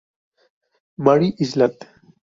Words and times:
Mary's 0.97 1.39
Island". 1.55 1.77